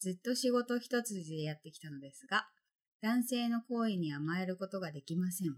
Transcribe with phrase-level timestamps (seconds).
[0.00, 2.46] ずっと仕事一筋でやってきたのですが、
[3.02, 5.56] 男性の行為に甘えることができません。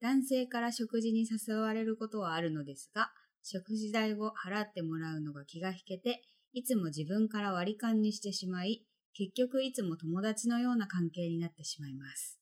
[0.00, 3.10] 男性から食事に誘われることはあるのですが、
[3.42, 6.22] 食事代を払ってもらうのが気が引けて、
[6.52, 12.38] いつも自分から割り勘にしてしまい、結局いつも友達のような関係になってしまいます。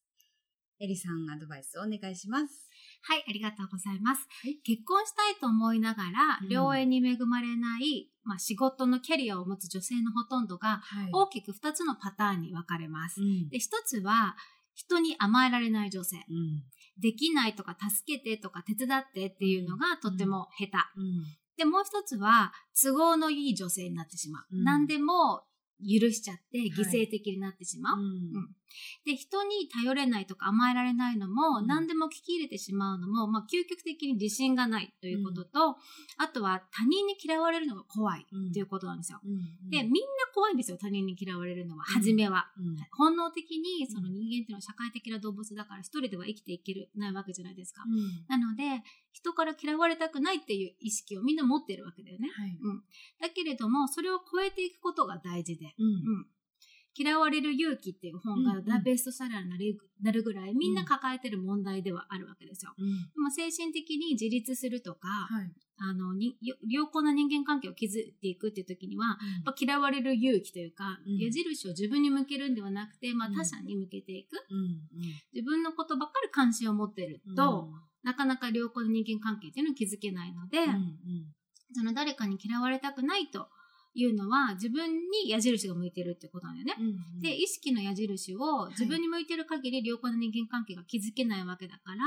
[0.80, 2.71] エリさんアドバイスをお願いします。
[3.04, 4.26] はい、ありがとうございます。
[4.42, 13.20] はい結婚したいと思いながらう、ん良縁に恵まれない、まあ、仕事のキャリアを持つ女性のほとんどが、はい大きく2つのパターンに分かれます。
[13.20, 14.36] うんで、1つは、
[14.74, 16.16] 人に甘えられない女性。
[16.28, 16.62] うん
[16.98, 20.72] できないとか助けてとか手伝ってっていうのがとっても下手。
[20.96, 21.24] うん
[21.56, 24.46] で、もう一つは、都合のいい女性になってしまう。
[24.52, 25.44] うん何でも
[25.80, 28.00] 許しちゃって犠牲的になってしまう。
[28.00, 28.54] うん
[29.04, 31.66] で、人に頼れないとか甘えられないのも、うん。
[31.66, 35.76] 何でも聞き入れてしまうのも、まあ、究極的に自信がないということと、
[36.18, 39.20] あとは他人に嫌われるのが怖いということなんですよ。
[39.24, 39.70] うん。
[39.70, 39.98] で、みんな
[40.34, 42.50] 怖いんですよ、他人に嫌われるのは、初めは。
[42.56, 42.76] うん。
[42.96, 47.82] 本能的にその人間っていうのは社会的な動物だから一人では生きていけるないわけじゃないですか。
[48.28, 48.82] なので、
[49.12, 52.28] 人から嫌われたくないっていう意識をみんな持ってるわけだよね。
[52.28, 52.58] はい。
[53.20, 55.86] だけれども、それを超えていくことが大事で、うん。
[55.86, 55.88] う
[56.20, 56.26] ん
[56.94, 58.82] 嫌われる勇気っていう本がうんうん。
[58.82, 62.72] ベストセラーになるなるぐらいみんな抱えてる問題ではあるわけですよ。
[62.78, 62.86] うん。
[62.86, 65.52] でも精神的に自立するとか、はい。
[65.78, 71.18] あのによ良好な人間関係を築いていくっていう時には、やっぱ嫌われる勇気というか、うん。
[71.18, 73.34] 矢印を自分に向けるんではなくて、まあ、うん。
[73.34, 74.82] 他者に向けていく、うん
[75.32, 77.34] 自分のことばっかり関心を持ってるうん。
[77.34, 77.68] と、
[78.02, 80.98] なかなか良好な人間関係っていうのを築けないので、うんうん。
[81.74, 83.48] その誰かに嫌われたくないと
[83.94, 86.76] いうのは自分に矢印が向いてるってことなんだよね。
[86.78, 91.98] うんで、意識の矢印を自分に向いてる限り良好な人間関係が築けないわけだから、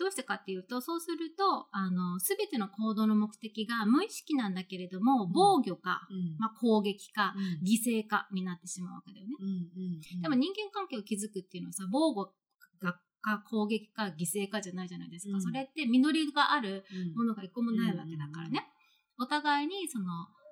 [0.00, 5.32] どうしてかっていうと、そうすると、あの、すべての行動の目的が無意識なんだけれども、ん。
[5.32, 6.36] 防御か、うん。
[6.38, 7.68] まあ、攻撃か、うん。
[7.68, 9.34] 犠牲かになってしまうわけだよね。
[9.38, 9.50] うんう
[10.18, 12.32] んでも人間関係を築くっていうのはさ、防御
[12.80, 15.34] がか攻撃か犠牲かじゃないじゃないですか。
[15.34, 15.42] うん。
[15.42, 17.14] それって実りがあるうん。
[17.14, 18.64] ものが一個もないわけだからね。
[19.18, 20.06] お互いにその、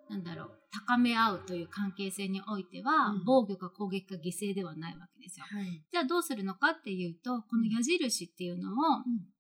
[0.08, 3.22] なんだろう、高め合うという関係性においては、うん。
[3.24, 5.46] 防御か攻撃か犠牲ではないわけですよ。
[5.48, 5.82] はい。
[5.90, 8.74] じゃあどうするのかっていうと、この矢印っていうのを、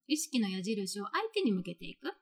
[0.08, 2.08] 意識の矢印を相手に向けていく。
[2.08, 2.16] はい。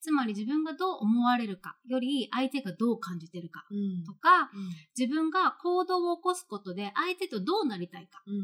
[0.00, 4.04] つまり自分がどう思われるかより相手がどう感じてるかうん。
[4.04, 4.50] とか、
[4.98, 8.34] 自分が行動を起こすことで相手とどうなりたいかうん。
[8.34, 8.42] うん。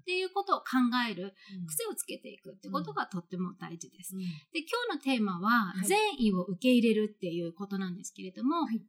[0.00, 0.66] っていうことを考
[1.10, 1.34] える
[1.66, 4.14] 癖をつけていくってことがとっても大事です。
[4.14, 4.22] うん。
[4.22, 5.86] で、今日のテーマははい。
[5.86, 8.82] 善意を受け入れるっていうことなんですけれども、はい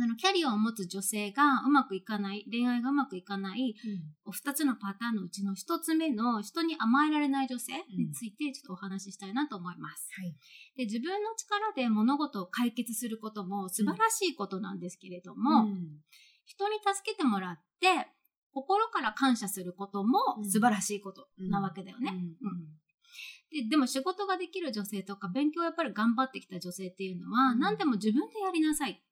[0.00, 3.74] あのキャリアを持つ女性がうまくいかない、恋愛がうまくいかない、
[4.30, 10.08] 二つのパターンのうちの一つ目の人に甘えられない女性についてちょっとお話ししたいなと思います。
[10.16, 10.34] はい。
[10.76, 16.00] で自分の力で物事を解決することも素晴らしいことなんですけれども、うん。
[16.46, 18.08] 人に助けてもらって
[18.52, 22.14] 心から感謝することも素晴らしいことなわけだよね。
[23.50, 27.58] ででも仕事ができる女性とか勉強をやっぱり頑張ってきた女性っていうのは、うん。
[27.60, 29.02] 何でも自分でやりなさい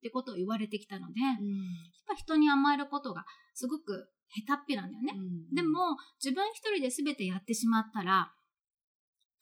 [0.00, 1.60] ってことを言われてきたので、やっうん
[2.08, 4.08] ぱ人に甘えることがすごく
[4.46, 5.12] 下手っぴなんだよね。
[5.14, 5.54] うん。
[5.54, 8.32] でも自分一人で全てやってしまったら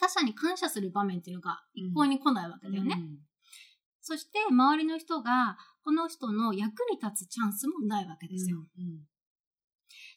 [0.00, 3.00] 他者に感謝する場面っていうのが一向に来ないわけだよね。
[4.00, 8.58] そして周りの人がこの人の役に立つチャンスもないわけですよ。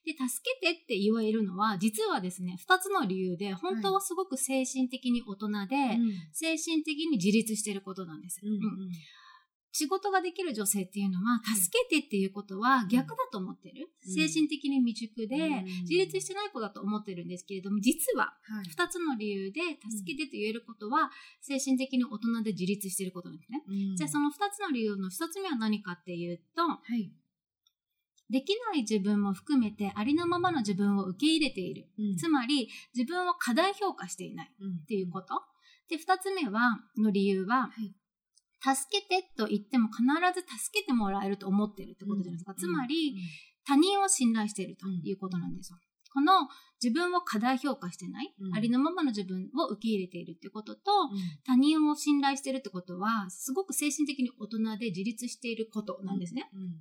[0.03, 0.25] で、助
[0.59, 5.75] けてって言われるのは、実はですね、二つの理由で、本当はすごく精神的に大人で、
[6.33, 8.39] 精神的に自立していることなんです。
[8.43, 8.59] うん
[9.73, 13.89] 仕事ができる女性っていうのは、助けてっていうことは逆だと思ってる。
[14.05, 14.13] うん。
[14.13, 15.65] 精神的に未熟で、うん。
[15.83, 18.69] 自立してない子だと思ってるんですけれども、実は、はい。
[18.69, 21.09] 二つの理由で、助けてと言えることは、
[21.39, 23.63] 精神的に大人で自立していることなんですね。
[23.65, 23.95] うん。
[23.95, 27.11] じゃあその二つの理由の一つ目は何かっていうと、はい。
[28.29, 31.89] できない自分も含めてありのままの自分を受け入れている。
[31.97, 32.17] うん。
[32.17, 35.41] つまり自分を過大評価していないっうんていうこと。
[35.87, 37.95] で、二つ目は、の理由は、はい
[38.61, 40.03] 助けてと言っても必
[40.39, 42.53] ず助けてもらえると思っているってことじゃないですか。
[42.53, 43.19] つまり、うん。
[43.63, 45.77] 他人を信頼しているということなんですよ。
[46.13, 46.33] この
[46.83, 48.55] 自分を過大評価してない、うん。
[48.55, 50.81] ありのままの自分を受け入れているってことと、
[51.11, 51.19] うん。
[51.45, 56.49] 他人を信頼しているってことは、すごく精神的に大人で自立していることなんですね。
[56.53, 56.71] うん。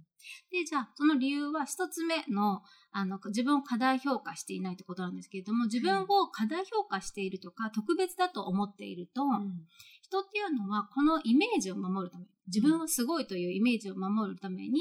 [0.51, 2.63] で、じゃあ、その理由は一つ目の、
[2.93, 9.67] あの、自分を過大評価していないってことなんですけれども、自分を過大評価しているとか、特別だと思っていると、うん
[10.11, 14.81] 人っていうのは、このイメージを守るため、自分はすごいというイメージを守るために、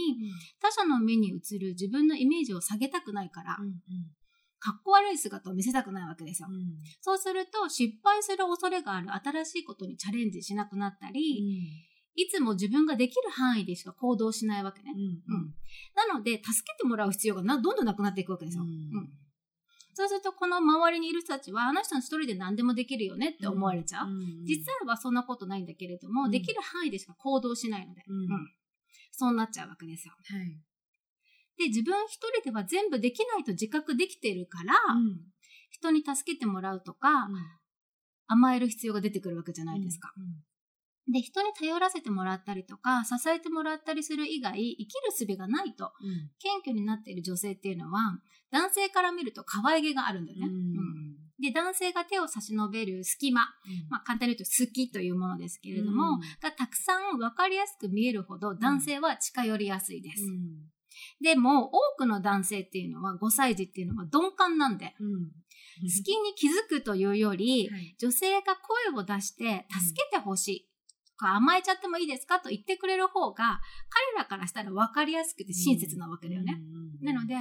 [0.60, 3.74] 他者の目に映る自分のイメージを下げたくないから、うん
[4.62, 6.50] かっこ悪い姿を見せたくないわけですよ。
[6.52, 6.76] うん。
[7.00, 11.72] そうすると、失敗する恐れがある新しいことにチャレンジしなくなったり、
[12.16, 14.92] いつも自分ができる範囲でしか行動しないわけね。
[14.94, 15.56] うん。
[15.96, 18.64] なので、助けてもらう必要がなどんどんなくなっていくわけですよ。
[18.64, 18.70] うん。
[18.70, 19.10] うん
[20.00, 24.07] そうすると、この周りにいる人たちは、あの人の一人で何でもできるよねって思われちゃう。
[24.07, 24.46] うん。
[24.46, 28.28] 実はそんなことないんだけれども、うんできる範囲でしか行動しないので、うん。
[29.12, 30.13] そうなっちゃうわけですよ。
[30.13, 30.57] はい。
[31.57, 35.19] で、自分一人では全部できないと自覚できているから、うん。
[35.69, 37.28] 人に助けてもらうとか、
[38.28, 40.13] 甘える必要が出てくるわけじゃないですか。
[41.12, 46.30] で、人に頼らせてもらったりとか、支えてもらったりする以外、生きる術がないと、うん。
[46.40, 48.20] 謙虚になっている女性っていうのは、
[48.52, 50.48] 男性から見ると可愛げがあるんだよね。
[50.48, 50.54] うん。
[50.54, 51.16] うん。
[51.40, 53.42] で、男性が手を差し伸べる隙間、
[53.90, 56.20] まあ、簡単に言うと好きというものですけれども、うん。
[56.20, 60.24] がたくさん分かりやすく見えるほど男性は近寄りやすいです。
[60.24, 60.70] うん。
[61.22, 65.32] でも、多くの男性っていうのは、5歳児っていうのは鈍感なんで、うん。
[65.82, 67.96] 好きに気づくというより、はい。
[67.98, 70.69] 女性が声を出して助けてほしい。
[71.27, 72.39] 甘えちゃってもいいですか？
[72.39, 73.60] と言ってくれる方が、
[74.16, 76.57] 彼らからしたら分かりやすくて親切なわけだよね。
[77.01, 77.36] うんなので、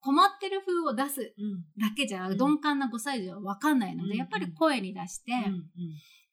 [0.00, 1.64] 困ってる風を出すうん。
[1.80, 2.32] だけじゃ、ん。
[2.32, 5.64] 鈍感な5歳児は分かんないので、うんやっぱり声に出して、うん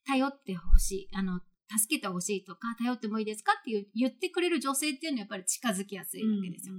[0.06, 1.10] 頼ってほしい。
[1.14, 1.40] あの、
[1.80, 3.54] 助けてほしいとか、頼ってもいいですか？
[3.54, 6.76] って言ってくれる女性っていうのはやっぱり近づきやすいわけですよ。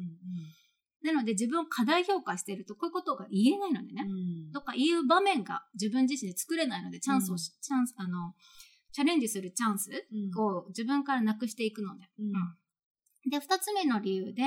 [1.03, 4.07] なので自分を過大評価してるとこういうことが言えないのでね。
[4.55, 8.35] とか言う場面が自分自身で作れないので、チャンスをし、チャンス、あの、
[8.95, 9.91] チャレンジするチャンス
[10.39, 12.05] を自分からなくしていくので。
[13.29, 14.43] で、二つ目の理由で、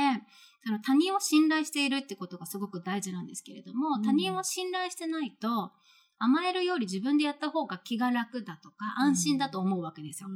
[0.66, 5.74] その他人を信頼しているってことがすごく大事なんですけれども、うん他人を信頼してないと、
[6.18, 10.30] 甘えるより自分でやった方が気が楽だとか安心だと思うわけですよ。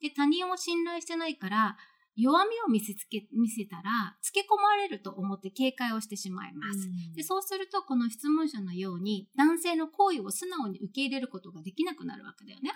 [0.00, 1.76] で、他人を信頼してないから、
[2.14, 6.88] 弱みを見せつけ、見せたら、つけ込まれると思って警戒をしてしまいます。
[7.14, 12.72] で、そうすると、この質問者のように、男性の行為を素直に受け入れることができなくなるわけだよね。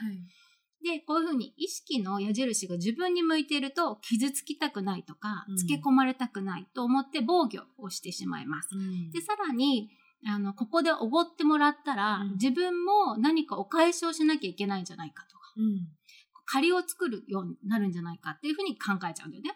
[0.83, 5.57] で、こういうふうに意識の矢印が自分に向いていると、傷つきたくないとかう、ん。
[5.57, 8.71] つけ込まれたくないと思って防御をしてしまいます。
[9.13, 9.91] で、さらに、
[10.27, 12.33] あの、ここでおごってもらったら、うん。
[12.33, 15.55] 自分も何かお返しをしなきゃいけないんじゃないかとか、
[16.47, 19.55] 借りを作るようになるんじゃないかっていうふうに考えちゃうんだよね。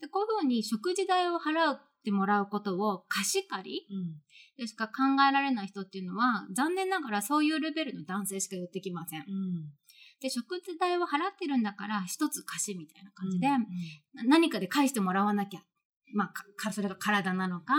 [0.00, 3.86] でこういうふうに食事代を払ってもらうことを貸し借り
[4.56, 4.92] でしか考
[5.28, 9.24] えられない人っていうのは、残念ながらそういうレベルの男性しか寄ってきません。
[10.20, 13.48] で、食事代を払ってるんだから、一つ貸しみたいな感じで、
[14.26, 15.60] 何かで返してもらわなきゃ。
[16.12, 16.32] ま
[16.64, 17.74] あ、それが体なのか、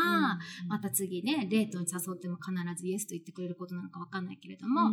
[0.68, 4.90] また次ね、デートに誘っても必ずイエスと言ってくれることなのかわかんないけれども、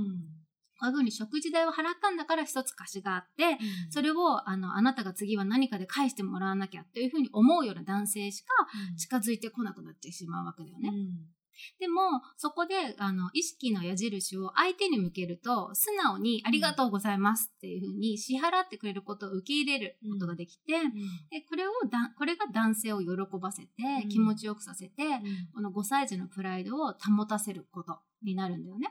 [0.81, 3.59] こういうふうに食事代を払ったんだから一つ貸しがあって、
[3.91, 8.55] それを、あの、あなたが次は何かで返してもらわなきゃっていうふうに思うような男性しか
[8.97, 10.93] 近づいてこなくなってしまうわけだよね。
[11.79, 20.73] でも、そこで、あの、意識の矢印を相手に向けると、素直にありがとうございますっていうふうに支払ってくれることを受け入れることができて、
[21.31, 23.09] で、これをだ、これが男性を喜
[23.41, 23.71] ばせて
[24.05, 24.09] う、ん。
[24.09, 25.03] 気持ちよくさせて、
[25.55, 28.91] この5歳児のプライドを保たせることになるんだよね。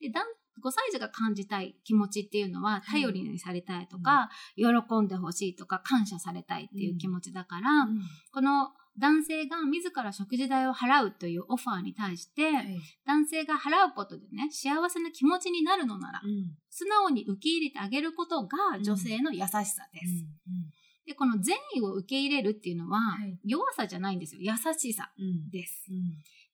[0.00, 0.26] で、だん
[0.62, 4.66] 5歳児が感じたい気持ちっていうのは、はい頼りにされたいとか、喜
[5.02, 7.86] んでほしいとか、感謝されたいっていう気持ちだから、
[8.32, 12.50] この男性が自ら食事代を払うというオファーに対して、
[13.06, 16.22] 男性が払うことでね、幸せな気持ちになるのなら、
[16.70, 20.26] 素直に受け入れてあげることが女性の優しさです。
[21.06, 24.40] で、この善意を受け入れるっていうのは、はい弱さじゃないんですよ。
[24.42, 25.10] 優しさ
[25.52, 25.86] です。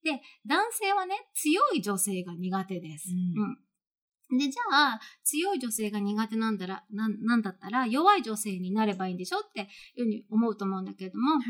[0.05, 3.09] で、男性はね、強い女性が苦手です。
[3.11, 4.39] うん。
[4.39, 11.45] で、じゃあ、強い女性が苦手なんだら、なんなんだったら、弱い女性になればいいんでしょっていうふうに思うと思うんだけれども、い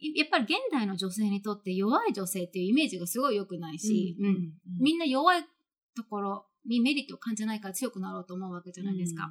[0.00, 5.44] やっぱり現代の女性にとって弱い女性っていうイメージがすごい良くないし、うんみんな弱い
[5.96, 9.30] ところにメリットを感じないから強くなろうと思うわけじゃないですか。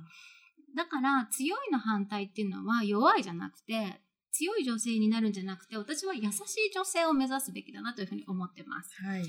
[0.75, 4.01] だから、強いの反対っていうのは弱いじゃなくて、
[4.31, 8.89] 強い女性になるんじゃなくて、私は優しい女性を目指すべきだなというふうに思ってます。
[9.03, 9.21] はい。
[9.23, 9.27] だ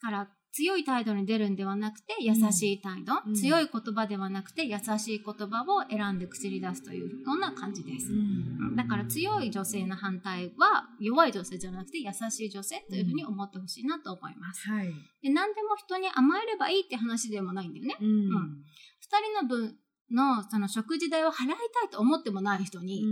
[0.00, 8.12] から、強い態度に出るんではなくて、優しい態度、うん強い言葉ではなくて、優しい言葉を選んで口に出すというような感じです。
[8.12, 14.68] うんだから強い女性の反対は弱い女性じゃなくて優しい女性というふうに思ってほしいなと思います。
[14.68, 14.92] はい。
[15.22, 17.96] で何でも人に甘えればいいって話でもないんだよね。
[18.00, 18.64] うんうん
[19.00, 19.76] 二人の分
[20.10, 23.04] のその食事代を払いたいと思ってもない人に、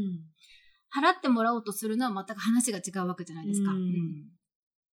[0.95, 3.71] 払ってもらおうとするのは全く話が違うわけじゃないですか。
[3.71, 4.40] うんうん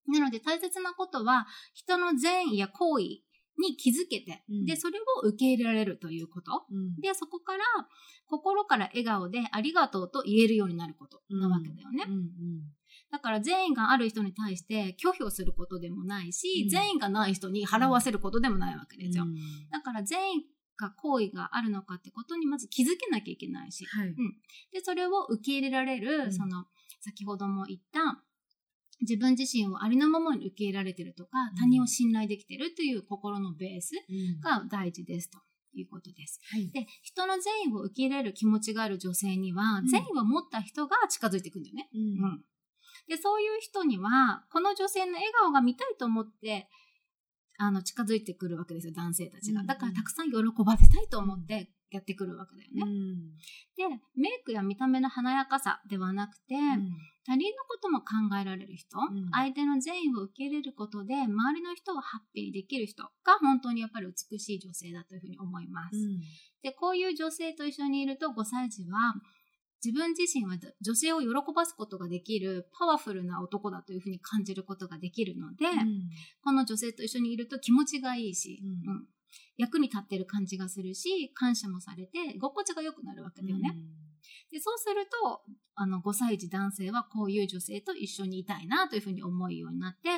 [0.07, 3.03] なので大切なことは人の善意や行為
[3.57, 4.65] に気づけて、うん。
[4.65, 6.65] で、それを受け入れられるということ。
[6.69, 6.95] うん。
[6.99, 7.63] で、そこから
[8.27, 12.05] 心から笑顔でありがとうと言えるようになることなわけだよね。
[12.07, 12.29] うん。
[13.11, 16.69] だから善意がある人に対して拒否をすることでもないし、うん。
[16.69, 19.23] 善意がない人に払わせることでもないわけですよ。
[19.23, 19.35] うん。
[19.71, 20.45] だから善意
[20.77, 24.13] が行為があるのかってことにまず気づけなきゃいけないし、はい。
[24.73, 26.33] で、それを受け入れられる、うん。
[26.33, 26.65] その、
[26.99, 28.24] 先ほども言った、
[29.01, 35.39] 自分自身をありのままに受け入れられてるとか、うん他人を信頼できてるという心のベースうんが大事ですと
[35.73, 36.39] いうことです。
[36.51, 36.69] はい。
[36.71, 41.89] で、人の善意を受け入れる気持ちがある女性には、うん善意を持った人が近づいていくんだよね。
[41.93, 42.45] うんうん
[43.07, 46.67] で、そういう人には、この女性の笑顔が見たいと思って、
[47.57, 49.61] あの、近づいてくるわけですよ、男性たちが。
[49.61, 52.81] うんだから、たくさん喜ばせたいと思ってやってくるわけだよね。
[52.83, 53.15] うん。
[53.75, 56.55] で、メイクや見た目の華やかさではなくて、
[57.25, 58.05] 他人のことも考
[58.39, 59.29] えられる人、ん。
[59.31, 65.95] 相手の善意を受け入れることで、周りの人をハッピーにできる人が本当にやっぱり美しい女性だというふうに思います。
[65.95, 66.19] うん。
[66.61, 69.13] で、こういう女性と一緒にいると5歳児は、
[69.83, 75.65] 自分自身は女性を喜ばすことができるパワフルな男だというふうに感じることができるので、
[76.43, 78.91] この女性と一緒にいると気持ちがいいし、うん。
[78.91, 79.05] うん
[79.57, 83.75] 役に立ってる感じがするし、感謝もされて、居心地が良くなるわけだよね。
[84.51, 85.41] でそうすると、
[85.75, 90.09] あの、5歳児男性はこういう女性と一緒にいたいなというふうに思うようになって、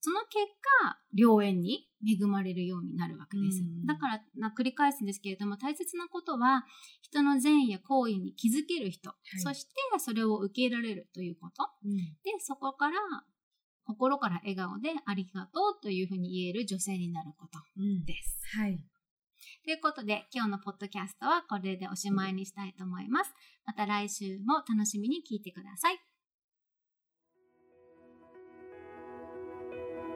[0.00, 0.36] その結
[0.82, 3.60] 果、良縁に恵まれるようになるわけです。
[3.60, 6.64] うんだからな、繰り返すんですけれども、大切なことは、
[7.02, 11.68] 人の善意や行為に気づける人、いそしてそれを受け入れられるということ。
[11.84, 12.98] うんで、そこから、
[13.88, 18.38] 心から笑顔でありがとうというふうに言える女性になることうんです。
[18.54, 18.78] はい。
[19.64, 23.32] ということで、今日のポッドキャストはこれでおしまいにしたいと思います。
[23.64, 25.98] また来週も楽しみに聞いてください。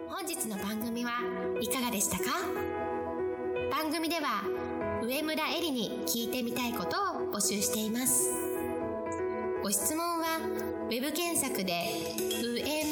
[0.08, 1.12] 本日の番組は
[1.60, 2.24] いかがでしたか？
[3.70, 4.42] 番組では
[5.02, 8.30] 上村えりに聞いてみたいことを募集しています
[9.62, 10.38] ご質問は
[10.86, 11.82] ウェブ検索で
[12.54, 12.91] 「上村